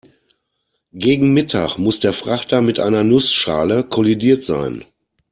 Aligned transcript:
Gegen 0.93 1.31
Mittag 1.31 1.77
muss 1.77 1.99
der 1.99 2.11
Frachter 2.11 2.61
mit 2.61 2.79
einer 2.79 3.03
Nussschale 3.03 3.83
kollidiert 3.83 4.43
sein. 4.43 4.83